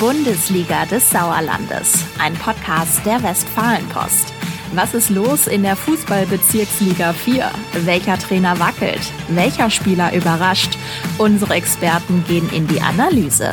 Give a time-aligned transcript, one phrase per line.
[0.00, 4.32] Bundesliga des Sauerlandes, ein Podcast der Westfalenpost.
[4.72, 7.50] Was ist los in der Fußballbezirksliga 4?
[7.84, 9.02] Welcher Trainer wackelt?
[9.28, 10.78] Welcher Spieler überrascht?
[11.18, 13.50] Unsere Experten gehen in die Analyse.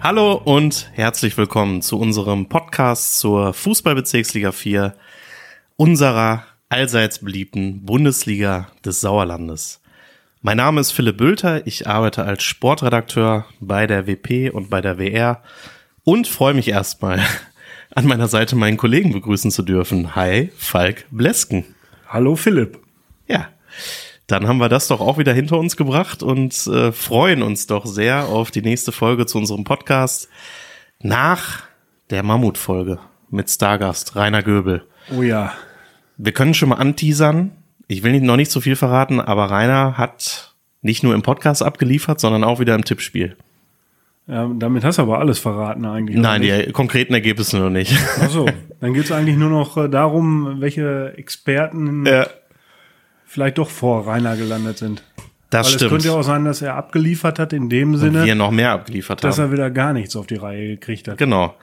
[0.00, 4.96] Hallo und herzlich willkommen zu unserem Podcast zur Fußballbezirksliga 4,
[5.76, 9.81] unserer allseits beliebten Bundesliga des Sauerlandes.
[10.44, 14.98] Mein Name ist Philipp Bülter, ich arbeite als Sportredakteur bei der WP und bei der
[14.98, 15.40] WR
[16.02, 17.20] und freue mich erstmal
[17.94, 20.16] an meiner Seite meinen Kollegen begrüßen zu dürfen.
[20.16, 21.64] Hi, Falk Blesken.
[22.08, 22.80] Hallo Philipp.
[23.28, 23.50] Ja,
[24.26, 27.86] dann haben wir das doch auch wieder hinter uns gebracht und äh, freuen uns doch
[27.86, 30.28] sehr auf die nächste Folge zu unserem Podcast
[30.98, 31.62] nach
[32.10, 32.98] der Mammutfolge
[33.30, 34.84] mit Stargast Rainer Göbel.
[35.16, 35.52] Oh ja.
[36.16, 40.54] Wir können schon mal anteasern ich will noch nicht so viel verraten, aber Rainer hat
[40.80, 43.36] nicht nur im Podcast abgeliefert, sondern auch wieder im Tippspiel.
[44.26, 46.16] Ja, damit hast du aber alles verraten eigentlich.
[46.16, 47.96] Nein, die konkreten Ergebnisse noch nicht.
[48.20, 48.46] Ach so,
[48.80, 52.26] dann geht es eigentlich nur noch äh, darum, welche Experten ja.
[53.24, 55.02] vielleicht doch vor Rainer gelandet sind.
[55.50, 55.82] Das Weil stimmt.
[55.82, 58.52] Es könnte ja auch sein, dass er abgeliefert hat in dem Sinne, Und wir noch
[58.52, 59.50] mehr abgeliefert dass haben.
[59.50, 61.18] Dass er wieder gar nichts auf die Reihe gekriegt hat.
[61.18, 61.54] Genau.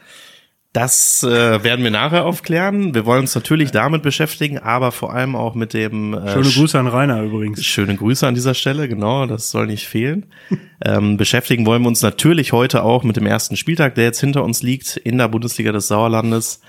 [0.71, 2.93] Das äh, werden wir nachher aufklären.
[2.93, 6.13] Wir wollen uns natürlich damit beschäftigen, aber vor allem auch mit dem.
[6.13, 7.65] Äh, schöne Grüße an Rainer übrigens.
[7.65, 10.27] Schöne Grüße an dieser Stelle, genau, das soll nicht fehlen.
[10.85, 14.43] ähm, beschäftigen wollen wir uns natürlich heute auch mit dem ersten Spieltag, der jetzt hinter
[14.43, 16.61] uns liegt in der Bundesliga des Sauerlandes,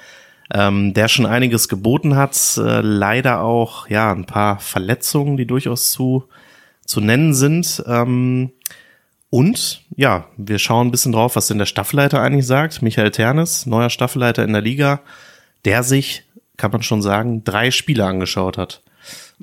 [0.54, 2.56] ähm, der schon einiges geboten hat.
[2.56, 6.24] Äh, leider auch ja ein paar Verletzungen, die durchaus zu
[6.86, 7.82] zu nennen sind.
[7.86, 8.50] Ähm,
[9.30, 12.82] und ja, wir schauen ein bisschen drauf, was denn der Staffelleiter eigentlich sagt.
[12.82, 15.00] Michael Ternes, neuer Staffelleiter in der Liga,
[15.64, 16.24] der sich,
[16.56, 18.82] kann man schon sagen, drei Spiele angeschaut hat.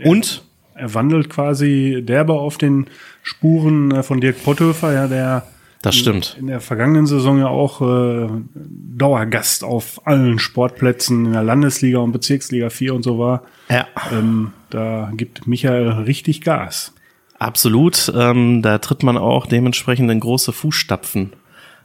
[0.03, 0.43] Und
[0.75, 2.87] er wandelt quasi derbe auf den
[3.23, 5.47] Spuren äh, von Dirk Potthöfer, ja, der
[5.81, 6.35] das stimmt.
[6.35, 11.99] In, in der vergangenen Saison ja auch äh, Dauergast auf allen Sportplätzen in der Landesliga
[11.99, 13.43] und Bezirksliga 4 und so war.
[13.69, 13.87] Ja.
[14.11, 16.93] Ähm, da gibt Michael richtig Gas.
[17.39, 18.11] Absolut.
[18.15, 21.33] Ähm, da tritt man auch dementsprechend in große Fußstapfen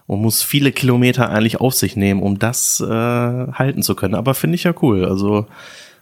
[0.06, 4.14] und muss viele Kilometer eigentlich auf sich nehmen, um das äh, halten zu können.
[4.14, 5.04] Aber finde ich ja cool.
[5.04, 5.46] Also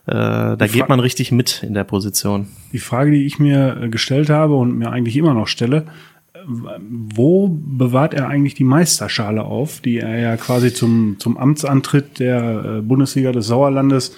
[0.06, 2.48] äh, da geht man richtig mit in der Position.
[2.72, 5.86] Die Frage, die ich mir äh, gestellt habe und mir eigentlich immer noch stelle,
[6.46, 12.64] wo bewahrt er eigentlich die Meisterschale auf, die er ja quasi zum, zum Amtsantritt der
[12.78, 14.16] äh, Bundesliga des Sauerlandes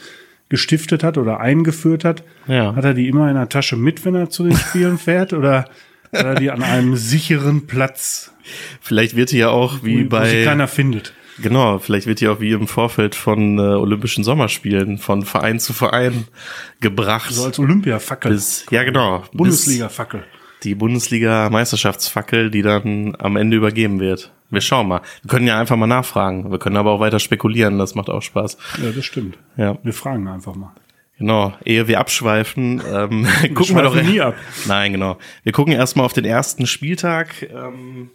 [0.52, 2.76] gestiftet hat oder eingeführt hat, ja.
[2.76, 5.64] hat er die immer in der Tasche mit, wenn er zu den Spielen fährt oder
[6.12, 8.34] hat er die an einem sicheren Platz?
[8.82, 10.26] Vielleicht wird die ja auch wie wo, bei.
[10.26, 11.14] Wo sie keiner findet.
[11.40, 15.72] Genau, vielleicht wird die auch wie im Vorfeld von äh, Olympischen Sommerspielen von Verein zu
[15.72, 16.26] Verein
[16.82, 17.32] gebracht.
[17.32, 18.38] So als Olympiafackel.
[18.70, 19.24] Ja, genau.
[19.32, 20.24] Bundesliga-Fackel.
[20.64, 24.30] Die Bundesliga-Meisterschaftsfackel, die dann am Ende übergeben wird.
[24.52, 25.00] Wir schauen mal.
[25.22, 26.50] Wir können ja einfach mal nachfragen.
[26.50, 27.78] Wir können aber auch weiter spekulieren.
[27.78, 28.58] Das macht auch Spaß.
[28.82, 29.38] Ja, das stimmt.
[29.56, 29.78] Ja.
[29.82, 30.72] Wir fragen einfach mal.
[31.18, 34.34] Genau, ehe wir abschweifen, ähm, wir gucken wir doch nie ab.
[34.66, 35.18] Nein, genau.
[35.42, 38.10] Wir gucken erstmal auf den ersten Spieltag, ähm,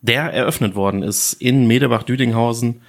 [0.00, 2.82] der eröffnet worden ist in Medebach-Düdinghausen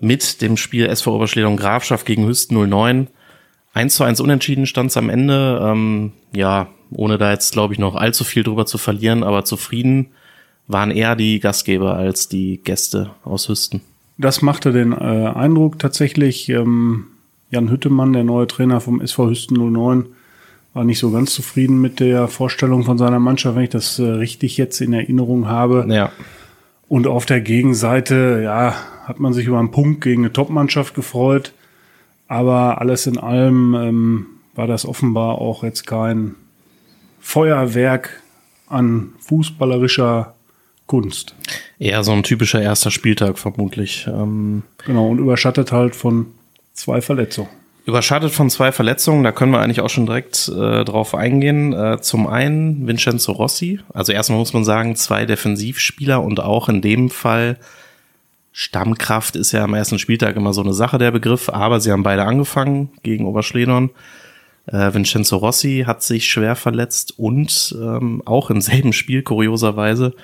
[0.00, 3.08] mit dem Spiel SV Oberschledung Grafschaft gegen Hüsten 09.
[3.74, 5.60] 1 zu 1 unentschieden stand es am Ende.
[5.62, 10.12] Ähm, ja, ohne da jetzt, glaube ich, noch allzu viel drüber zu verlieren, aber zufrieden
[10.68, 13.80] waren eher die Gastgeber als die Gäste aus Hüsten.
[14.18, 16.48] Das machte den äh, Eindruck tatsächlich.
[16.48, 17.06] Ähm,
[17.50, 20.06] Jan Hüttemann, der neue Trainer vom SV Hüsten 09,
[20.74, 24.04] war nicht so ganz zufrieden mit der Vorstellung von seiner Mannschaft, wenn ich das äh,
[24.04, 25.86] richtig jetzt in Erinnerung habe.
[25.88, 26.12] Ja.
[26.88, 28.74] Und auf der Gegenseite, ja,
[29.04, 31.52] hat man sich über einen Punkt gegen eine Topmannschaft gefreut.
[32.28, 36.34] Aber alles in allem ähm, war das offenbar auch jetzt kein
[37.20, 38.22] Feuerwerk
[38.68, 40.34] an fußballerischer
[40.92, 41.34] Kunst.
[41.78, 44.06] Eher so ein typischer erster Spieltag vermutlich.
[44.06, 46.26] Ähm genau, und überschattet halt von
[46.74, 47.48] zwei Verletzungen.
[47.86, 51.72] Überschattet von zwei Verletzungen, da können wir eigentlich auch schon direkt äh, drauf eingehen.
[51.72, 56.82] Äh, zum einen Vincenzo Rossi, also erstmal muss man sagen, zwei Defensivspieler und auch in
[56.82, 57.56] dem Fall
[58.52, 62.02] Stammkraft ist ja am ersten Spieltag immer so eine Sache, der Begriff, aber sie haben
[62.02, 63.88] beide angefangen gegen Oberschledern.
[64.66, 70.14] Äh, Vincenzo Rossi hat sich schwer verletzt und ähm, auch im selben Spiel, kurioserweise,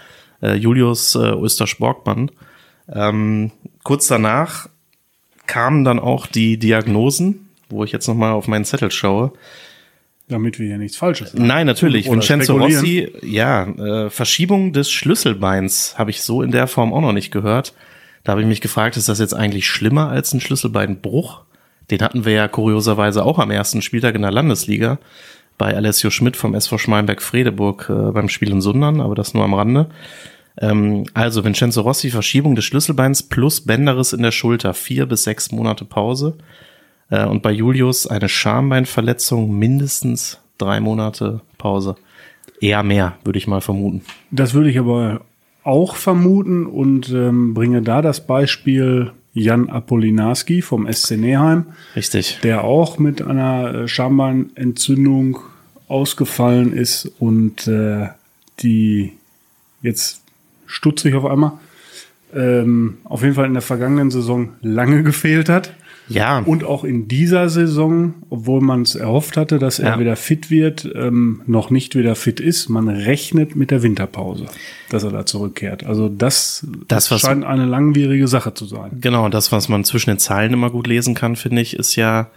[0.42, 2.30] äh, Julius äh, Östersch-Borgmann.
[2.92, 3.52] Ähm,
[3.82, 4.68] kurz danach
[5.46, 9.32] kamen dann auch die Diagnosen, wo ich jetzt nochmal auf meinen Zettel schaue.
[10.28, 11.46] Damit wir hier nichts Falsches sagen.
[11.46, 12.06] Nein, natürlich.
[12.06, 17.00] Oder Vincenzo Rossi, ja, äh, Verschiebung des Schlüsselbeins habe ich so in der Form auch
[17.00, 17.74] noch nicht gehört.
[18.24, 21.44] Da habe ich mich gefragt, ist das jetzt eigentlich schlimmer als ein Schlüsselbeinbruch?
[21.90, 24.98] Den hatten wir ja kurioserweise auch am ersten Spieltag in der Landesliga.
[25.58, 29.54] Bei Alessio Schmidt vom SV Schmalenberg-Fredeburg äh, beim Spiel in Sundern, aber das nur am
[29.54, 29.90] Rande.
[30.60, 35.52] Ähm, also Vincenzo Rossi, Verschiebung des Schlüsselbeins plus Bänderriss in der Schulter, vier bis sechs
[35.52, 36.38] Monate Pause.
[37.10, 41.96] Äh, und bei Julius eine Schambeinverletzung, mindestens drei Monate Pause.
[42.60, 44.02] Eher mehr, würde ich mal vermuten.
[44.30, 45.20] Das würde ich aber
[45.62, 51.66] auch vermuten und ähm, bringe da das Beispiel Jan Apolinarski vom SC Neheim.
[51.94, 52.40] Richtig.
[52.42, 55.38] Der auch mit einer äh, Schambeinentzündung
[55.86, 58.08] ausgefallen ist und äh,
[58.60, 59.12] die
[59.82, 60.22] jetzt
[60.66, 61.52] stutzig auf einmal
[62.34, 65.74] ähm, auf jeden Fall in der vergangenen Saison lange gefehlt hat.
[66.08, 66.38] Ja.
[66.38, 69.98] Und auch in dieser Saison, obwohl man es erhofft hatte, dass er Ja.
[70.00, 72.68] wieder fit wird, ähm, noch nicht wieder fit ist.
[72.68, 74.46] Man rechnet mit der Winterpause,
[74.90, 75.84] dass er da zurückkehrt.
[75.84, 78.90] Also das, Das, was- scheint eine langwierige Sache zu sein.
[79.00, 82.28] Genau, das, was man zwischen den Zeilen immer gut lesen kann, finde ich, ist ja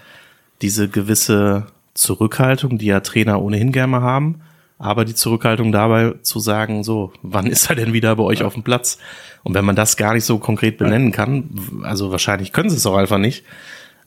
[0.61, 4.41] diese gewisse Zurückhaltung, die ja Trainer ohnehin gerne haben,
[4.81, 8.55] aber die Zurückhaltung dabei zu sagen, so, wann ist er denn wieder bei euch auf
[8.55, 8.97] dem Platz?
[9.43, 11.51] Und wenn man das gar nicht so konkret benennen kann,
[11.83, 13.43] also wahrscheinlich können sie es auch einfach nicht,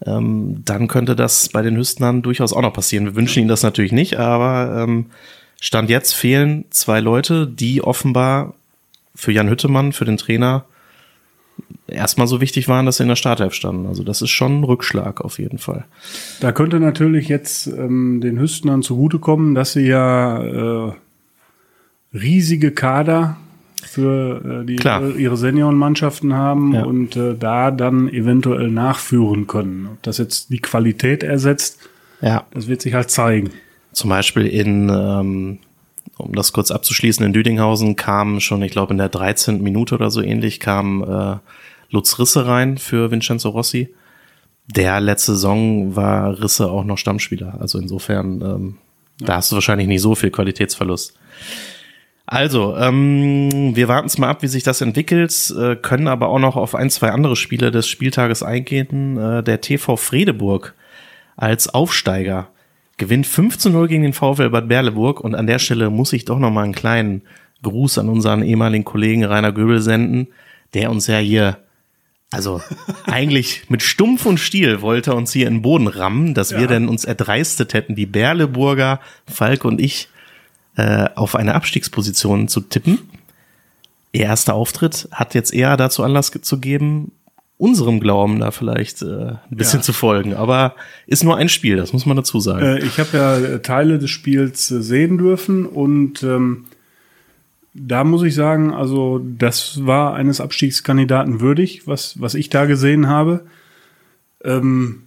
[0.04, 3.04] ähm, dann könnte das bei den Hüstenern durchaus auch noch passieren.
[3.06, 5.06] Wir wünschen ihnen das natürlich nicht, aber ähm,
[5.60, 8.54] Stand jetzt fehlen zwei Leute, die offenbar
[9.14, 10.64] für Jan Hüttemann, für den Trainer,
[11.94, 13.86] erstmal so wichtig waren, dass sie in der Startelf standen.
[13.86, 15.84] Also das ist schon ein Rückschlag auf jeden Fall.
[16.40, 20.92] Da könnte natürlich jetzt ähm, den Hüstenern zugutekommen, dass sie ja äh,
[22.12, 23.36] riesige Kader
[23.82, 25.14] für äh, die, Klar.
[25.16, 26.84] ihre Seniorenmannschaften haben Ja.
[26.84, 29.88] und äh, da dann eventuell nachführen können.
[29.92, 31.78] Ob das jetzt die Qualität ersetzt,
[32.20, 32.44] Ja.
[32.52, 33.50] das wird sich halt zeigen.
[33.92, 35.58] Zum Beispiel in, ähm,
[36.16, 39.62] um das kurz abzuschließen, in Düdinghausen kam schon, ich glaube in der 13.
[39.62, 41.36] Minute oder so ähnlich, kam äh,
[41.94, 43.94] Lutz Risse rein für Vincenzo Rossi.
[44.66, 47.58] Der letzte Saison war Risse auch noch Stammspieler.
[47.60, 48.78] Also insofern, ähm,
[49.18, 51.16] da hast du wahrscheinlich nicht so viel Qualitätsverlust.
[52.26, 56.38] Also, ähm, wir warten es mal ab, wie sich das entwickelt, äh, können aber auch
[56.38, 59.18] noch auf ein, zwei andere Spiele des Spieltages eingehen.
[59.18, 60.74] Äh, der TV Fredeburg
[61.36, 62.48] als Aufsteiger
[62.96, 66.24] gewinnt 5 zu 0 gegen den VfL Bad Berleburg und an der Stelle muss ich
[66.24, 67.22] doch noch mal einen kleinen
[67.62, 70.28] Gruß an unseren ehemaligen Kollegen Rainer Göbel senden,
[70.72, 71.58] der uns ja hier
[72.34, 72.60] also
[73.06, 76.60] eigentlich mit Stumpf und Stiel wollte er uns hier in den Boden rammen, dass wir
[76.62, 76.66] Ja.
[76.66, 80.08] denn uns erdreistet hätten, die Berleburger, Falk und ich,
[80.76, 82.98] äh, auf eine Abstiegsposition zu tippen.
[84.12, 87.12] Ihr erster Auftritt hat jetzt eher dazu Anlass zu geben,
[87.56, 89.84] unserem Glauben da vielleicht äh, ein bisschen Ja.
[89.84, 90.34] zu folgen.
[90.34, 90.74] Aber
[91.06, 92.64] ist nur ein Spiel, das muss man dazu sagen.
[92.64, 96.66] Äh, ich habe ja Teile des Spiels äh, sehen dürfen und ähm,
[97.74, 103.08] da muss ich sagen, also das war eines Abstiegskandidaten würdig, was, was ich da gesehen
[103.08, 103.44] habe.
[104.44, 105.02] Ähm,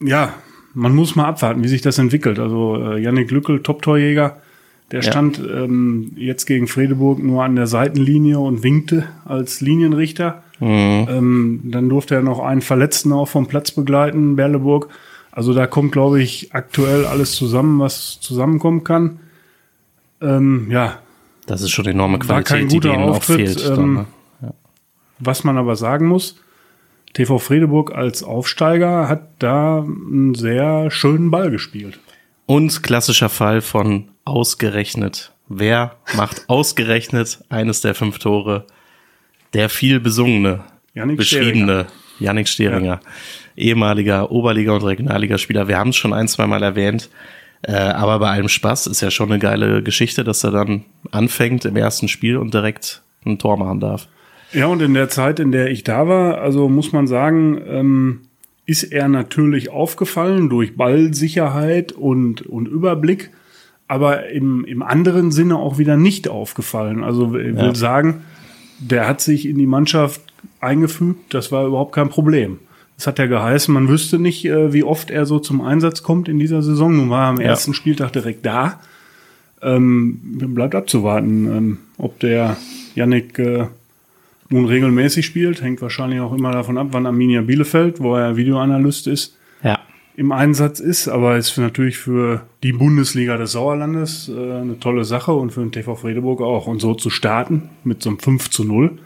[0.00, 0.34] ja,
[0.74, 2.38] man muss mal abwarten, wie sich das entwickelt.
[2.38, 4.38] Also äh, Yannick Lückel, Top-Torjäger,
[4.90, 5.10] der Ja.
[5.10, 10.42] stand ähm, jetzt gegen Fredeburg nur an der Seitenlinie und winkte als Linienrichter.
[10.58, 14.88] Ähm, dann durfte er noch einen Verletzten auch vom Platz begleiten, Berleburg.
[15.30, 19.18] Also da kommt, glaube ich, aktuell alles zusammen, was zusammenkommen kann.
[20.20, 20.98] Ähm, ja,
[21.46, 23.66] Das ist schon enorme Qualität, die denen auch fehlt.
[23.68, 24.06] dann, ähm,
[24.40, 24.54] ne?
[25.18, 26.36] was man aber sagen muss,
[27.12, 31.98] TV Fredeburg als Aufsteiger hat da einen sehr schönen Ball gespielt.
[32.46, 35.32] Und klassischer Fall von ausgerechnet.
[35.48, 38.66] Wer macht ausgerechnet eines der fünf Tore?
[39.54, 41.86] Der viel besungene, Yannick beschriebene
[42.18, 43.00] Yannick Steringer,
[43.56, 45.68] ehemaliger Oberliga- und Regionalligaspieler.
[45.68, 47.10] Wir haben es schon ein, zweimal erwähnt.
[47.62, 51.64] Äh, aber bei allem Spaß ist ja schon eine geile Geschichte, dass er dann anfängt
[51.64, 54.08] im ersten Spiel und direkt ein Tor machen darf.
[54.52, 58.20] Ja, und in der Zeit, in der ich da war, also muss man sagen, ähm,
[58.66, 63.30] ist er natürlich aufgefallen durch Ballsicherheit und, und Überblick,
[63.88, 67.02] aber im, im anderen Sinne auch wieder nicht aufgefallen.
[67.04, 67.74] Also ich will Ja.
[67.74, 68.22] sagen,
[68.78, 70.20] der hat sich in die Mannschaft
[70.60, 72.58] eingefügt, das war überhaupt kein Problem.
[72.96, 76.28] Das hat ja geheißen, man wüsste nicht, äh, wie oft er so zum Einsatz kommt
[76.28, 76.96] in dieser Saison.
[76.96, 77.48] Nun war er am Ja.
[77.48, 78.80] ersten Spieltag direkt da.
[79.62, 80.18] Ähm,
[80.54, 82.56] bleibt abzuwarten, ähm, ob der
[82.94, 83.66] Yannick äh,
[84.48, 85.62] nun regelmäßig spielt.
[85.62, 89.78] Hängt wahrscheinlich auch immer davon ab, wann Arminia Bielefeld, wo er Videoanalyst ist, Ja.
[90.16, 91.08] im Einsatz ist.
[91.08, 95.72] Aber ist natürlich für die Bundesliga des Sauerlandes äh, eine tolle Sache und für den
[95.72, 96.66] TV Fredeburg auch.
[96.66, 98.98] Und so zu starten mit so einem 5 zu 0,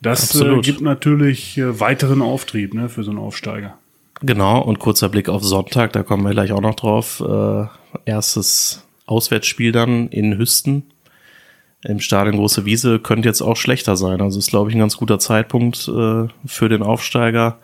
[0.00, 3.78] das äh, gibt natürlich äh, weiteren Auftrieb ne, für so einen Aufsteiger.
[4.20, 7.20] Genau, und kurzer Blick auf Sonntag, da kommen wir gleich auch noch drauf.
[7.20, 7.66] Äh,
[8.04, 10.84] erstes Auswärtsspiel dann in Hüsten
[11.84, 14.20] im Stadion Große Wiese könnte jetzt auch schlechter sein.
[14.20, 17.58] Also ist, glaube ich, ein ganz guter Zeitpunkt äh, für den Aufsteiger.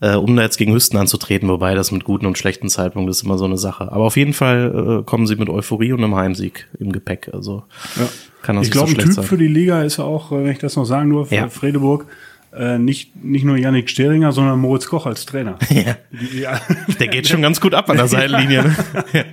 [0.00, 3.22] Äh, um da jetzt gegen Hüsten anzutreten, wobei das mit guten und schlechten Zeitpunkten ist
[3.22, 3.92] immer so eine Sache.
[3.92, 7.30] Aber auf jeden Fall äh, kommen sie mit Euphorie und einem Heimsieg im Gepäck.
[7.32, 7.64] Also
[7.98, 8.08] Ja.
[8.42, 9.24] kann das Ich nicht so glaube, ein Typ sein.
[9.24, 11.48] für die Liga ist auch, äh, wenn ich das noch sagen durfte, Ja.
[11.48, 12.06] Fredeburg,
[12.52, 15.56] äh, nicht, nicht nur Yannick Steringer, sondern Moritz Koch als Trainer.
[15.70, 15.96] ja,
[16.34, 16.60] ja,
[16.98, 18.62] der geht schon ganz gut ab an der Seitenlinie.
[18.64, 18.76] Ne?
[19.12, 19.24] Ja.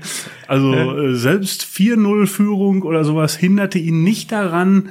[0.47, 4.89] also äh, selbst 4-0-Führung oder sowas hinderte ihn nicht daran,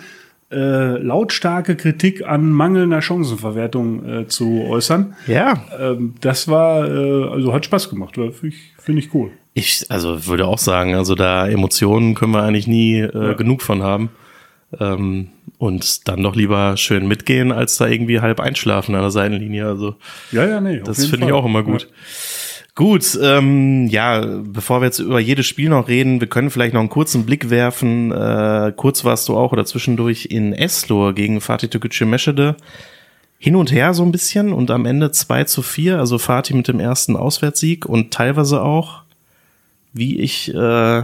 [0.50, 5.17] äh, lautstarke Kritik an mangelnder Chancenverwertung äh, zu äußern.
[5.26, 8.15] ja, Ähm, das war, äh, also hat Spaß gemacht.
[8.15, 9.31] Finde ich, find ich cool.
[9.55, 13.83] ich also würde auch sagen, also da Emotionen können wir eigentlich nie äh, genug von
[13.83, 14.11] haben.
[14.79, 19.67] Ähm, und dann doch lieber schön mitgehen, als da irgendwie halb einschlafen an der Seitenlinie.
[19.67, 19.95] Also
[20.33, 20.81] Ja, ja, nee.
[20.85, 21.88] Das finde ich auch immer gut.
[22.76, 26.80] Gut, ähm, ja, bevor wir jetzt über jedes Spiel noch reden, wir können vielleicht noch
[26.80, 28.12] einen kurzen Blick werfen.
[28.12, 32.54] Äh, kurz warst du auch oder zwischendurch in Eslohr gegen Fatih Tükücü Meschede.
[33.38, 36.68] Hin und her so ein bisschen und am Ende 2 zu 4, also Fatih mit
[36.68, 39.04] dem ersten Auswärtssieg und teilweise auch,
[39.95, 41.02] wie ich äh,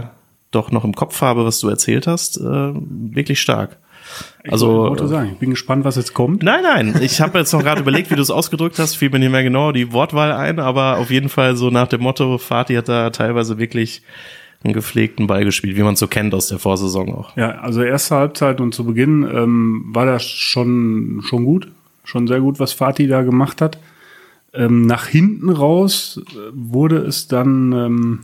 [0.51, 3.79] doch noch im Kopf habe, was du erzählt hast, äh, wirklich stark.
[4.43, 6.43] Ich Also wollte sagen, ich bin gespannt, was jetzt kommt.
[6.43, 6.99] Nein, nein.
[7.01, 8.95] Ich habe jetzt noch gerade überlegt, wie du es ausgedrückt hast.
[8.95, 12.01] Fiel mir nicht mehr genau die Wortwahl ein, aber auf jeden Fall so nach dem
[12.01, 14.01] Motto, Fatih hat da teilweise wirklich
[14.63, 17.35] einen gepflegten Ball gespielt, wie man es so kennt aus der Vorsaison auch.
[17.35, 21.67] Ja, also erste Halbzeit und zu Beginn ähm, war das schon, schon gut.
[22.05, 23.77] Schon sehr gut, was Fatih da gemacht hat.
[24.53, 28.19] Ähm, nach hinten raus äh, wurde es dann ähm,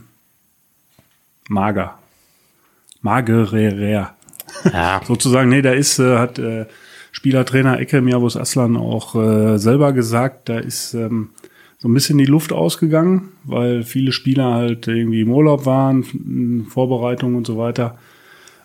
[1.48, 1.98] mager.
[3.02, 4.14] Magerer.
[4.72, 6.66] Ja, Sozusagen, nee, da ist, äh, hat äh,
[7.12, 11.30] Spielertrainer Ekrem Yavuz Aslan auch äh, selber gesagt, da ist ähm,
[11.78, 16.66] so ein bisschen die Luft ausgegangen, weil viele Spieler halt irgendwie im Urlaub waren, in
[16.68, 17.98] Vorbereitung und so weiter.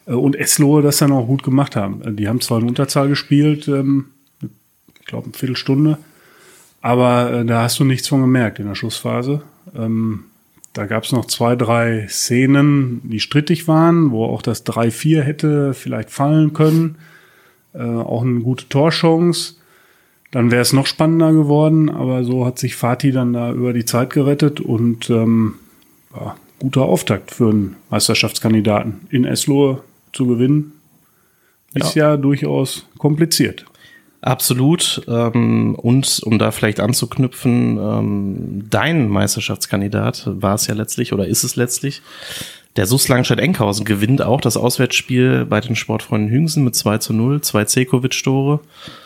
[0.06, 2.01] Äh, und Eslohe das dann auch gut gemacht haben.
[2.01, 4.06] Äh, Die haben zwar in Unterzahl gespielt, ähm,
[5.00, 5.98] ich glaube eine Viertelstunde,
[6.82, 9.42] aber äh, da hast du nichts von gemerkt in der Schlussphase.
[9.75, 10.25] Ähm,
[10.75, 15.74] da gab es noch zwei, drei Szenen, die strittig waren, wo auch das 3-4 hätte
[15.74, 16.98] vielleicht fallen können.
[17.74, 19.55] Äh, auch eine gute Torchance.
[20.32, 23.86] Dann wäre es noch spannender geworden, aber so hat sich Fatih dann da über die
[23.86, 25.55] Zeit gerettet und ähm,
[26.13, 30.74] ja, guter Auftakt für einen Meisterschaftskandidaten in Eslohe zu gewinnen.
[31.74, 33.65] Ist ja, durchaus kompliziert.
[34.25, 35.01] Absolut.
[35.08, 41.44] Ähm, und um da vielleicht anzuknüpfen, ähm, dein Meisterschaftskandidat war es ja letztlich oder ist
[41.44, 42.01] es letztlich.
[42.75, 47.39] Der SUS Langstedt-Enkhausen gewinnt auch das Auswärtsspiel bei den Sportfreunden Hüngsen mit 2 zu 0,
[47.41, 48.60] zwei Zekovic-Tore.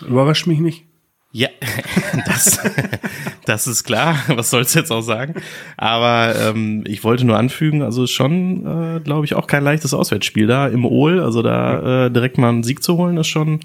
[0.08, 0.86] Überrascht mich nicht.
[1.32, 1.50] Ja,
[2.26, 2.60] das,
[3.46, 4.16] das ist klar.
[4.28, 5.36] Was soll's jetzt auch sagen?
[5.78, 10.48] Aber ähm, ich wollte nur anfügen, also schon, äh, glaube ich, auch kein leichtes Auswärtsspiel
[10.48, 11.20] da im Ohl.
[11.22, 13.60] Also da äh, direkt mal einen Sieg zu holen, ist schon,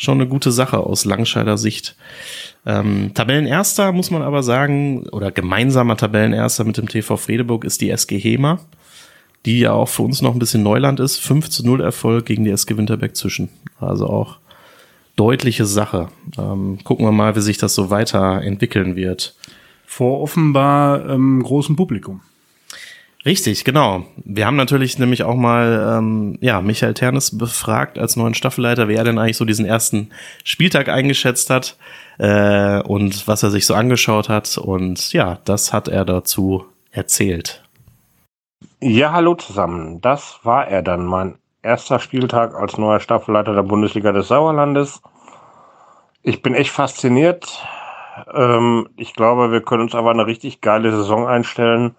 [0.00, 1.94] schon eine gute Sache aus Langscheider Sicht.
[2.64, 7.90] Ähm, Tabellenerster muss man aber sagen, oder gemeinsamer Tabellenerster mit dem TV Fredeburg ist die
[7.90, 8.60] SG Hema,
[9.44, 11.18] die ja auch für uns noch ein bisschen Neuland ist.
[11.18, 13.50] 5 zu 0 Erfolg gegen die SG Winterberg zwischen.
[13.78, 14.38] Also auch
[15.16, 16.08] deutliche Sache.
[16.38, 19.36] Ähm, gucken wir mal, wie sich das so weiterentwickeln wird.
[19.84, 22.22] Vor offenbar ähm, großem Publikum.
[23.24, 24.04] Richtig, genau.
[24.16, 28.98] Wir haben natürlich nämlich auch mal ähm, ja, Michael Ternes befragt als neuen Staffelleiter, wer
[28.98, 30.10] er denn eigentlich so diesen ersten
[30.42, 31.76] Spieltag eingeschätzt hat
[32.18, 34.56] äh, und was er sich so angeschaut hat.
[34.56, 37.62] Und ja, das hat er dazu erzählt.
[38.80, 40.00] Ja, hallo zusammen.
[40.00, 45.02] Das war er dann, mein erster Spieltag als neuer Staffelleiter der Bundesliga des Sauerlandes.
[46.22, 47.62] Ich bin echt fasziniert.
[48.32, 51.96] Ähm, ich glaube, wir können uns aber eine richtig geile Saison einstellen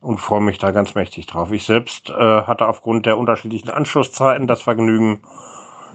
[0.00, 1.52] und freue mich da ganz mächtig drauf.
[1.52, 5.22] Ich selbst äh, hatte aufgrund der unterschiedlichen Anschlusszeiten das Vergnügen,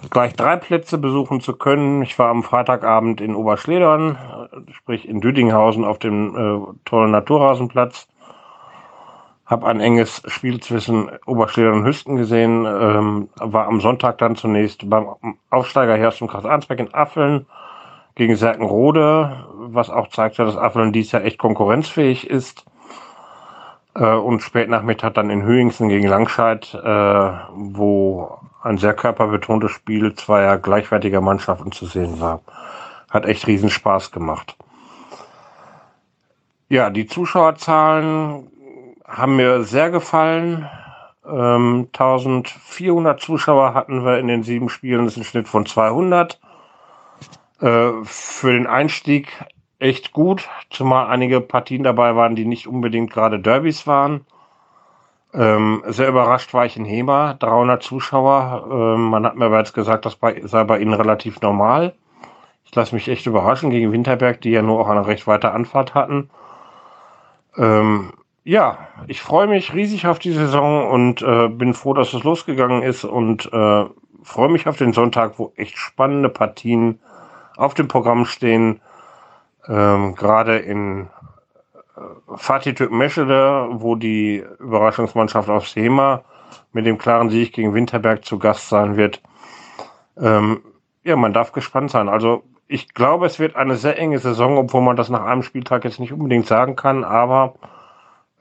[0.09, 2.03] gleich drei Plätze besuchen zu können.
[2.03, 4.17] Ich war am Freitagabend in Oberschledern,
[4.51, 8.07] äh, sprich in Düdinghausen auf dem äh, tollen Naturrasenplatz
[9.45, 14.89] habe ein enges Spiel zwischen Oberschleder und Hüsten gesehen, ähm, war am Sonntag dann zunächst
[14.89, 15.07] beim
[15.51, 17.45] Aufsteiger Herst und Kreis Arnsberg in Affeln
[18.15, 22.65] gegen Serkenrode, was auch zeigt, dass Affeln dies Jahr echt konkurrenzfähig ist.
[23.95, 30.13] Äh, und spät Nachmittag dann in Hüingsen gegen Langscheid, äh, wo ein sehr körperbetontes Spiel
[30.15, 32.41] zweier gleichwertiger Mannschaften zu sehen war.
[33.09, 34.57] Hat echt riesen Spaß gemacht.
[36.67, 38.51] Ja, die Zuschauerzahlen
[39.07, 40.67] haben mir sehr gefallen.
[41.25, 46.39] Ähm, 1400 Zuschauer hatten wir in den sieben Spielen, das ist ein Schnitt von 200.
[47.61, 49.29] Äh, für den Einstieg
[49.79, 54.25] echt gut, zumal einige Partien dabei waren, die nicht unbedingt gerade Derbys waren.
[55.34, 58.67] Ähm, sehr überrascht war ich in Hema, 300 Zuschauer.
[58.72, 61.94] Ähm, man hat mir aber jetzt gesagt, das sei bei ihnen relativ normal.
[62.63, 65.94] Ich lasse mich echt überraschen gegen Winterberg, die ja nur auch eine recht weite Anfahrt
[65.94, 66.29] hatten.
[67.58, 68.13] Ähm,
[68.44, 68.77] ja,
[69.08, 73.03] ich freue mich riesig auf die Saison und äh, bin froh, dass es losgegangen ist
[73.03, 73.86] und äh,
[74.24, 77.00] freue mich auf den Sonntag, wo echt spannende Partien
[77.58, 78.82] auf dem Programm stehen.
[79.67, 81.07] Ähm, Gerade in
[81.95, 82.01] äh,
[82.36, 86.24] Fatih Meschede, wo die Überraschungsmannschaft aus Sema
[86.72, 89.22] mit dem klaren Sieg gegen Winterberg zu Gast sein wird.
[90.17, 90.62] Ähm,
[91.03, 92.10] ja, man darf gespannt sein.
[92.10, 95.84] Also ich glaube, es wird eine sehr enge Saison, obwohl man das nach einem Spieltag
[95.84, 97.55] jetzt nicht unbedingt sagen kann, aber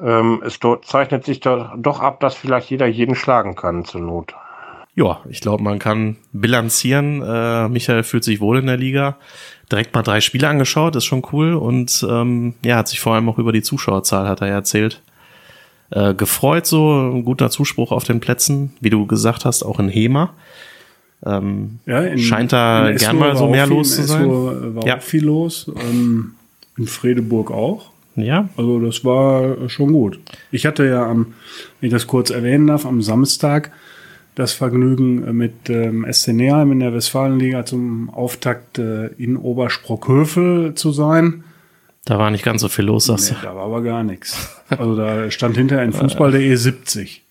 [0.00, 4.35] ähm, es zeichnet sich doch ab, dass vielleicht jeder jeden schlagen kann zur Not.
[4.97, 7.21] Ja, ich glaube, man kann bilanzieren.
[7.21, 9.17] Äh, Michael fühlt sich wohl in der Liga.
[9.71, 11.55] Direkt mal drei Spiele angeschaut, ist schon cool.
[11.55, 15.03] Und ähm, ja, hat sich vor allem auch über die Zuschauerzahl, hat er ja erzählt,
[15.91, 16.67] äh, gefreut.
[16.67, 20.33] So ein guter Zuspruch auf den Plätzen, wie du gesagt hast, auch in Hema.
[21.27, 24.31] Ähm, ja, in, scheint da gern mal so mehr los zu sein.
[24.77, 24.99] war ja.
[24.99, 25.71] auch viel los.
[25.91, 26.35] Ähm,
[26.77, 27.91] in Fredeburg auch.
[28.17, 28.49] Ja.
[28.57, 30.21] Also das war schon gut.
[30.53, 31.35] Ich hatte ja am,
[31.81, 33.73] wenn ich das kurz erwähnen darf, am Samstag
[34.35, 40.93] das Vergnügen mit ähm, SC Neheim in der Westfalenliga zum Auftakt äh, in Obersprockhövel zu
[40.93, 41.45] sein.
[42.05, 44.61] Da war nicht ganz so viel los, sagst nee, Da war aber gar nichts.
[44.69, 47.23] Also da stand hinterher in Fußball.de 70.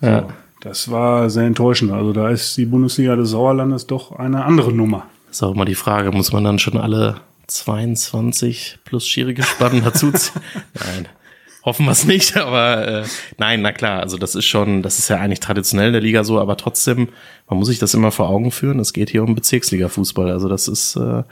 [0.00, 0.28] So, ja.
[0.60, 1.90] Das war sehr enttäuschend.
[1.90, 5.06] Also da ist die Bundesliga des Sauerlandes doch eine andere Nummer.
[5.26, 9.82] Das ist auch immer die Frage, muss man dann schon alle 22 plus schwierige Spannen
[9.82, 10.42] dazu ziehen?
[10.74, 11.08] Nein.
[11.64, 13.04] Hoffen wir es nicht, aber äh,
[13.38, 16.24] nein, na klar, also das ist schon, das ist ja eigentlich traditionell in der Liga
[16.24, 17.08] so, aber trotzdem,
[17.48, 20.68] man muss sich das immer vor Augen führen, es geht hier um Bezirksliga-Fußball, also das
[20.68, 21.22] ist äh,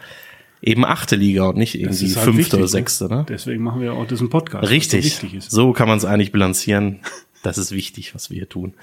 [0.62, 2.68] eben achte Liga und nicht irgendwie halt fünfte wichtig, oder ne?
[2.68, 3.08] sechste.
[3.08, 3.26] Ne?
[3.28, 4.68] Deswegen machen wir auch diesen Podcast.
[4.70, 7.00] Richtig, so, so kann man es eigentlich bilanzieren.
[7.44, 8.74] Das ist wichtig, was wir hier tun.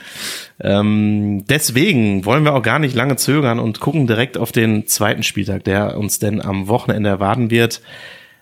[0.62, 5.24] Ähm, deswegen wollen wir auch gar nicht lange zögern und gucken direkt auf den zweiten
[5.24, 7.82] Spieltag, der uns denn am Wochenende erwarten wird.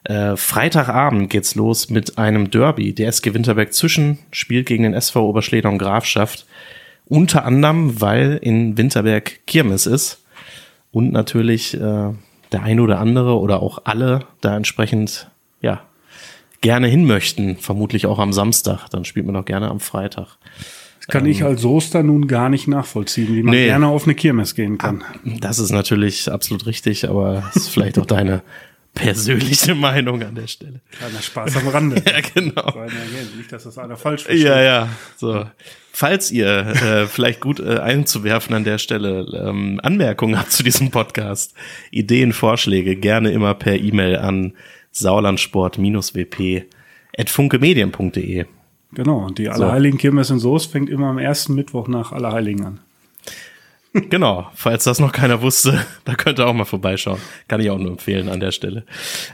[0.04, 2.94] Äh, Freitagabend geht's los mit einem Derby.
[2.94, 6.46] Der SG Winterberg zwischen spielt gegen den SV Oberschleder und Grafschaft.
[7.06, 10.24] Unter anderem, weil in Winterberg Kirmes ist
[10.92, 12.12] und natürlich äh,
[12.52, 15.30] der ein oder andere oder auch alle da entsprechend
[15.62, 15.82] ja
[16.62, 18.90] gerne hin möchten, vermutlich auch am Samstag.
[18.90, 20.38] Dann spielt man doch gerne am Freitag.
[21.00, 24.06] Das kann ähm, ich als Soester nun gar nicht nachvollziehen, wie man nee, gerne auf
[24.06, 25.04] eine Kirmes gehen kann.
[25.26, 28.42] Das ist natürlich absolut richtig, aber ist vielleicht auch deine
[28.94, 30.82] persönliche Meinung an der Stelle.
[30.92, 31.96] Kleiner Spaß am Rande.
[32.06, 32.86] ja, genau.
[33.38, 34.46] Nicht, dass das einer falsch versteht.
[34.46, 34.90] Ja, ja.
[35.18, 35.46] So.
[35.92, 40.90] Falls ihr äh, vielleicht gut äh, einzuwerfen an der Stelle ähm, Anmerkungen habt zu diesem
[40.90, 41.54] Podcast,
[41.92, 44.54] Ideen, Vorschläge, gerne immer per E-Mail an
[44.92, 46.66] saulandsport-wp
[47.16, 48.46] at funkemedien.de.
[48.94, 52.80] Genau, und die Allerheiligen Kirmes in Soest fängt immer am ersten Mittwoch nach Allerheiligen an.
[53.94, 57.20] Genau, falls das noch keiner wusste, da könnt ihr auch mal vorbeischauen.
[57.48, 58.86] Kann ich auch nur empfehlen an der Stelle.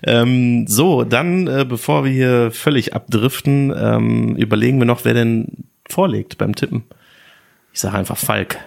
[0.03, 5.65] Ähm, so, dann, äh, bevor wir hier völlig abdriften, ähm, überlegen wir noch, wer denn
[5.87, 6.83] vorlegt beim Tippen.
[7.71, 8.57] Ich sage einfach Falk.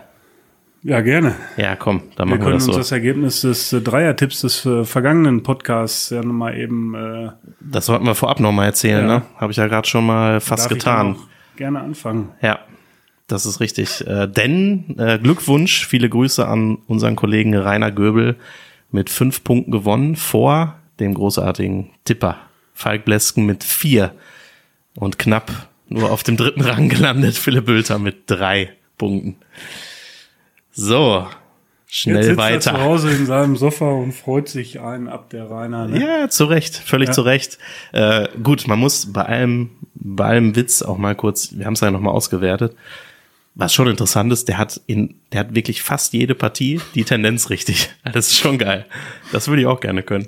[0.84, 1.36] Ja, gerne.
[1.56, 2.72] Ja, komm, dann machen wir, wir das so.
[2.72, 6.94] uns das Ergebnis des äh, Dreiertipps des äh, vergangenen Podcasts ja nochmal eben.
[6.94, 9.18] Äh, das sollten wir vorab nochmal erzählen, ja.
[9.18, 9.22] ne?
[9.36, 11.16] Habe ich ja gerade schon mal fast Darf getan.
[11.52, 12.30] Ich gerne anfangen.
[12.40, 12.60] Ja,
[13.32, 14.06] das ist richtig.
[14.06, 18.36] Äh, denn äh, Glückwunsch, viele Grüße an unseren Kollegen Rainer Göbel
[18.90, 22.36] mit fünf Punkten gewonnen vor dem großartigen Tipper
[22.74, 24.12] Falk Blesken mit vier
[24.94, 25.50] und knapp
[25.88, 27.36] nur auf dem dritten Rang gelandet.
[27.36, 29.36] Philipp Bülter mit drei Punkten.
[30.70, 31.26] So,
[31.86, 32.70] schnell Jetzt sitzt weiter.
[32.70, 35.88] Er zu Hause in seinem Sofa und freut sich ein ab der Rainer.
[35.88, 36.00] Ne?
[36.00, 37.12] Ja, zu Recht, völlig ja.
[37.12, 37.58] zu Recht.
[37.92, 41.80] Äh, gut, man muss bei allem, bei allem Witz auch mal kurz, wir haben es
[41.80, 42.74] ja nochmal ausgewertet.
[43.54, 47.50] Was schon interessant ist, der hat in, der hat wirklich fast jede Partie die Tendenz
[47.50, 47.90] richtig.
[48.12, 48.86] Das ist schon geil.
[49.30, 50.26] Das würde ich auch gerne können.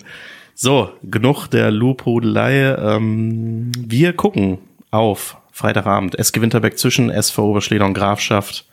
[0.54, 2.76] So, genug der Lobhudelei.
[2.76, 4.58] Ähm, wir gucken
[4.90, 6.18] auf Freitagabend.
[6.18, 8.66] SG Winterberg zwischen SV Oberschleder und Grafschaft.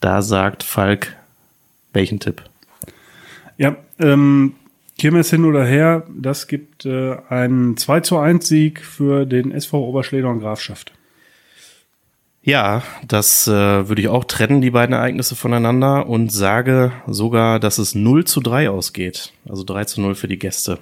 [0.00, 1.16] Da sagt Falk
[1.96, 2.42] welchen Tipp?
[3.56, 4.54] Ja, ähm,
[4.98, 9.78] Kirmes hin oder her, das gibt äh, einen 2 zu 1 Sieg für den SV
[9.78, 10.92] Oberschleder und Grafschaft.
[12.46, 17.78] Ja, das äh, würde ich auch trennen, die beiden Ereignisse voneinander und sage sogar, dass
[17.78, 19.32] es 0 zu 3 ausgeht.
[19.48, 20.78] Also 3 zu 0 für die Gäste.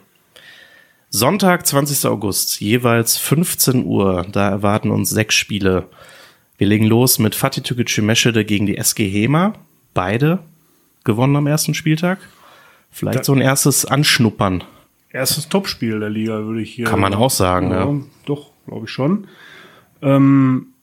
[1.09, 2.07] Sonntag, 20.
[2.07, 4.27] August, jeweils 15 Uhr.
[4.31, 5.87] Da erwarten uns sechs Spiele.
[6.59, 9.55] Wir legen los mit Fatih Tükücü Meschede gegen die SG Hema.
[9.95, 10.41] Beide
[11.03, 12.19] gewonnen am ersten Spieltag.
[12.91, 14.65] Vielleicht da so ein erstes Anschnuppern.
[15.09, 16.85] Erstes Topspiel der Liga, würde ich hier.
[16.85, 17.87] Kann man auch sagen, ja.
[17.87, 18.01] ja.
[18.27, 19.29] Doch, glaube ich schon.
[20.03, 20.74] Ähm,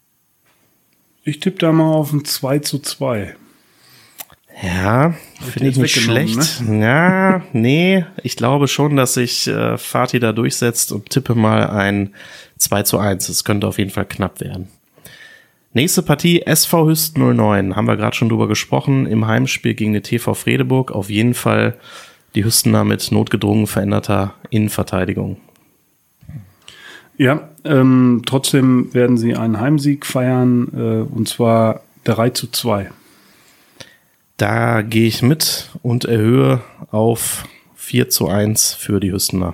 [1.24, 3.36] ich tippe da mal auf ein 2 zu 2.
[4.64, 6.62] Ja, finde ich nicht schlecht.
[6.62, 6.86] Ne?
[6.86, 12.14] Ja, nee, ich glaube schon, dass sich äh, Fatih da durchsetzt und tippe mal ein
[12.58, 13.30] 2 zu 1.
[13.30, 14.68] Es könnte auf jeden Fall knapp werden.
[15.74, 17.76] Nächste Partie SV Hüst 09.
[17.76, 19.08] Haben wir gerade schon drüber gesprochen.
[19.08, 20.92] Im Heimspiel gegen die TV Fredeburg.
[20.92, 21.76] Auf jeden Fall
[22.36, 25.38] die Hüstener mit notgedrungen veränderter Innenverteidigung.
[27.22, 32.90] Ja, ähm, trotzdem werden sie einen Heimsieg feiern, äh, und zwar 3 zu 2.
[34.38, 37.44] Da gehe ich mit und erhöhe auf
[37.76, 39.54] 4 zu 1 für die Hüstener.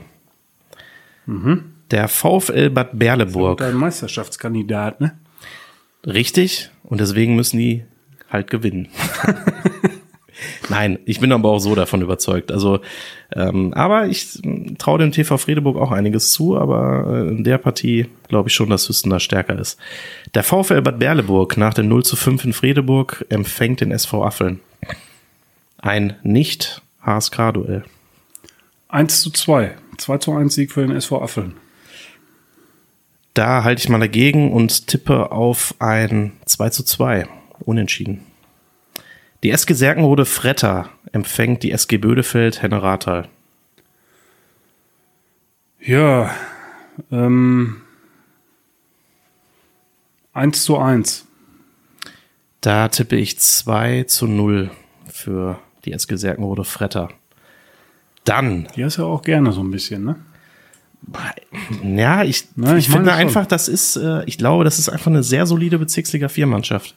[1.25, 1.73] Mhm.
[1.91, 3.61] Der VfL Bad Berleburg.
[3.61, 5.17] Ein Meisterschaftskandidat, ne?
[6.05, 6.71] Richtig.
[6.85, 7.83] Und deswegen müssen die
[8.29, 8.87] halt gewinnen.
[10.69, 12.51] Nein, ich bin aber auch so davon überzeugt.
[12.51, 12.79] Also,
[13.35, 14.39] ähm, aber ich
[14.77, 18.69] traue dem TV Friedeburg auch einiges zu, aber äh, in der Partie glaube ich schon,
[18.69, 19.79] dass Hüsten da stärker ist.
[20.33, 24.59] Der VfL Bad Berleburg nach dem 0 zu 5 in Friedeburg empfängt den SV Affeln.
[25.79, 27.83] Ein Nicht-HSK-Duell.
[28.89, 29.75] 1 zu 2.
[29.97, 31.53] 2 zu 1 Sieg für den SV Affeln.
[33.33, 37.27] Da halte ich mal dagegen und tippe auf ein 2 zu 2.
[37.59, 38.26] Unentschieden.
[39.43, 43.27] Die SG Serkenrode Fretter empfängt die SG Bödefeld Henne Rathal.
[45.79, 46.31] Ja,
[47.11, 47.81] ähm,
[50.33, 51.25] 1 zu 1.
[52.61, 54.71] Da tippe ich 2 zu 0
[55.07, 57.09] für die SG Serkenrode Fretter.
[58.23, 58.67] Dann.
[58.75, 60.15] Die hast du ja auch gerne so ein bisschen, ne?
[61.83, 65.07] Ja, ich, Na, ich, ich finde einfach, das ist, äh, ich glaube, das ist einfach
[65.07, 66.95] eine sehr solide Bezirksliga 4 Mannschaft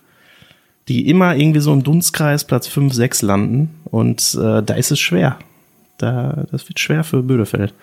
[0.91, 3.71] die immer irgendwie so im Dunstkreis Platz 5, 6 landen.
[3.85, 5.39] Und äh, da ist es schwer.
[5.99, 7.75] Da, das wird schwer für Bödefeld.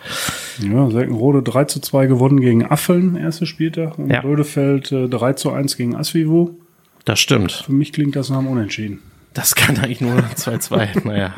[0.60, 3.98] Ja, Selkenrode 3 zu 2 gewonnen gegen Affeln, erster Spieltag.
[3.98, 4.20] Und ja.
[4.20, 6.58] Bödefeld äh, 3 zu 1 gegen Asvivo.
[7.06, 7.54] Das stimmt.
[7.54, 9.00] Für mich klingt das nach einem Unentschieden.
[9.34, 11.08] Das kann eigentlich nur 2-2.
[11.08, 11.34] naja.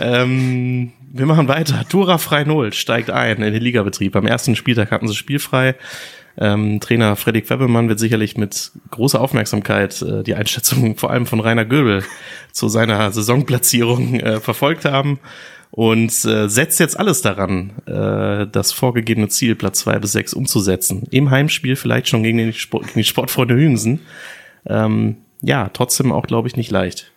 [0.00, 1.84] Ähm, wir machen weiter.
[1.88, 4.16] Tura Frei Null steigt ein in den Ligabetrieb.
[4.16, 5.76] Am ersten Spieltag hatten sie spielfrei.
[6.38, 11.40] Ähm, Trainer Fredrik Webbelmann wird sicherlich mit großer Aufmerksamkeit äh, die Einschätzung vor allem von
[11.40, 12.04] Rainer Göbel
[12.52, 15.18] zu seiner Saisonplatzierung äh, verfolgt haben
[15.70, 21.06] und äh, setzt jetzt alles daran, äh, das vorgegebene Ziel Platz zwei bis sechs umzusetzen.
[21.10, 24.00] Im Heimspiel vielleicht schon gegen, den Sport, gegen die Sportfreunde Hünsen.
[24.66, 27.12] Ähm, ja, trotzdem auch, glaube ich, nicht leicht.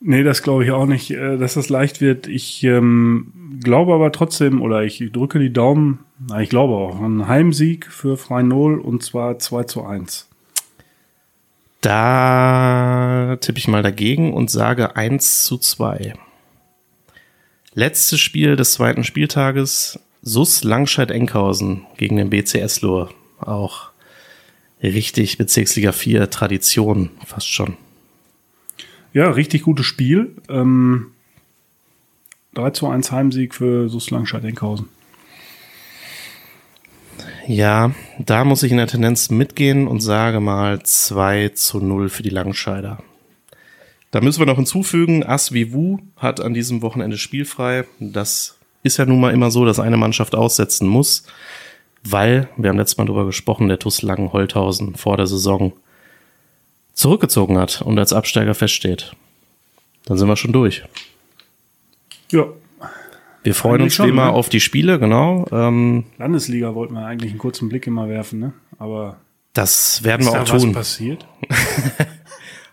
[0.00, 2.26] Nee, das glaube ich auch nicht, äh, dass das leicht wird.
[2.26, 6.00] Ich ähm, glaube aber trotzdem, oder ich drücke die Daumen,
[6.40, 10.28] ich glaube auch, ein Heimsieg für Freinol und zwar 2 zu 1.
[11.80, 16.14] Da tippe ich mal dagegen und sage 1 zu 2.
[17.74, 23.10] Letztes Spiel des zweiten Spieltages, SUS Langscheid-Enkhausen gegen den BCS Lohr.
[23.38, 23.90] Auch
[24.82, 27.76] richtig Bezirksliga 4 Tradition, fast schon.
[29.12, 30.36] Ja, richtig gutes Spiel.
[30.48, 31.08] Ähm,
[32.54, 34.88] 3 zu 1 Heimsieg für SUS Langscheid-Enkhausen.
[37.46, 42.22] Ja, da muss ich in der Tendenz mitgehen und sage mal 2 zu 0 für
[42.22, 42.98] die Langscheider.
[44.10, 47.84] Da müssen wir noch hinzufügen, Asvivu hat an diesem Wochenende spielfrei.
[47.98, 51.24] Das ist ja nun mal immer so, dass eine Mannschaft aussetzen muss,
[52.02, 55.72] weil, wir haben letztes Mal darüber gesprochen, der TuS Langen-Holthausen vor der Saison
[56.94, 59.16] zurückgezogen hat und als Absteiger feststeht.
[60.06, 60.84] Dann sind wir schon durch.
[62.30, 62.46] Ja.
[63.44, 64.32] Wir freuen eigentlich uns schon, wie immer ne?
[64.32, 65.46] auf die Spiele, genau.
[65.52, 68.52] Ähm, Landesliga wollten wir eigentlich einen kurzen Blick immer werfen, ne?
[68.78, 69.18] Aber
[69.52, 70.70] das werden wir auch da tun.
[70.70, 71.26] Was passiert?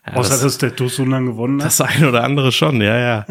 [0.07, 1.67] ja, Außer das, dass der TuS so lange gewonnen hat.
[1.67, 3.25] Das eine oder andere schon, ja, ja.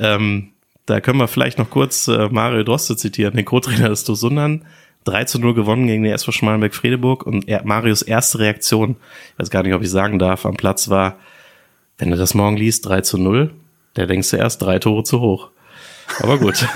[0.00, 0.48] ähm,
[0.86, 4.64] da können wir vielleicht noch kurz äh, Mario Droste zitieren, den Co-Trainer des TuS Sundern
[5.06, 8.96] 3 zu 0 gewonnen gegen den SV Schmalenberg-Fredeburg und er, Marius erste Reaktion,
[9.32, 11.16] ich weiß gar nicht, ob ich sagen darf, am Platz war,
[11.98, 13.52] wenn du das morgen liest, 3 zu 0,
[13.94, 15.50] der denkst du erst drei Tore zu hoch.
[16.20, 16.66] Aber gut.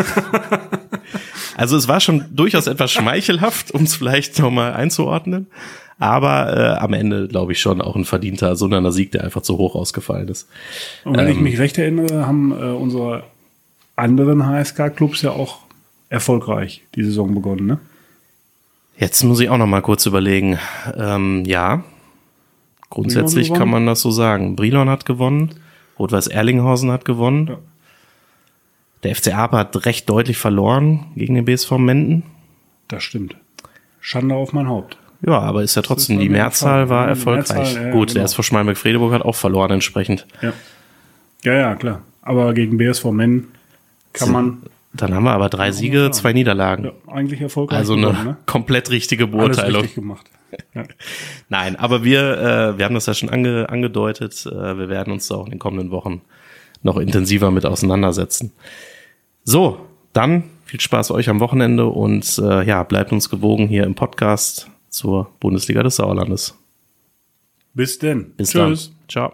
[1.57, 5.47] also es war schon durchaus etwas schmeichelhaft, um es vielleicht nochmal einzuordnen.
[5.99, 9.59] Aber äh, am Ende glaube ich schon auch ein verdienter Sunderner Sieg, der einfach zu
[9.59, 10.49] hoch ausgefallen ist.
[11.05, 13.25] Und wenn ähm, ich mich recht erinnere, haben äh, unsere
[13.97, 15.59] anderen HSK-Clubs ja auch
[16.09, 17.79] erfolgreich die Saison begonnen, ne?
[18.99, 20.59] Jetzt muss ich auch noch mal kurz überlegen.
[20.95, 21.85] Ähm, ja,
[22.91, 24.57] grundsätzlich kann man das so sagen.
[24.57, 25.55] Brilon hat gewonnen,
[25.99, 27.47] Rot-Weiß Erlinghausen hat gewonnen.
[27.47, 27.59] Ja.
[29.03, 32.23] Der FC Ape hat recht deutlich verloren gegen den BSV Menden.
[32.89, 33.37] Das stimmt.
[34.01, 34.97] Schande auf mein Haupt.
[35.23, 37.75] Ja, aber ist ja trotzdem, ist die Mehrzahl war erfolgreich.
[37.75, 38.15] Mehrzahl, ja, Gut, genau.
[38.15, 40.27] der SV Schmalberg-Fredeburg hat auch verloren entsprechend.
[40.41, 40.53] Ja.
[41.45, 42.03] ja, ja, klar.
[42.23, 43.49] Aber gegen BSV Menden
[44.13, 46.85] kann man Dann haben wir aber drei Siege, zwei Niederlagen.
[46.85, 47.79] Ja, eigentlich erfolgreich.
[47.79, 48.37] also eine gewonnen, ne?
[48.47, 49.83] komplett richtige Alles Beurteilung.
[49.83, 50.27] richtig gemacht.
[50.75, 50.83] Ja.
[51.49, 54.45] Nein, aber wir, äh, wir haben das ja schon ange, angedeutet.
[54.47, 56.23] Äh, wir werden uns da auch in den kommenden Wochen
[56.83, 58.53] noch intensiver mit auseinandersetzen.
[59.45, 63.95] So, dann viel Spaß euch am Wochenende und äh, ja, bleibt uns gewogen hier im
[63.95, 66.55] Podcast zur Bundesliga des Sauerlandes.
[67.75, 68.33] Bis denn.
[68.37, 68.93] Bis Tschüss.
[69.09, 69.09] dann.
[69.09, 69.33] Ciao.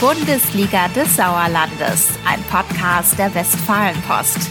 [0.00, 4.50] Bundesliga des Sauerlandes, ein Podcast der Westfalenpost.